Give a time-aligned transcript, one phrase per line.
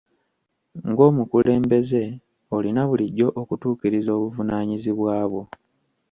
[0.89, 2.03] Ng'omukulembeze,
[2.55, 5.43] olina bulijjo okutuukiriza obuvunaanyizibwa bwo.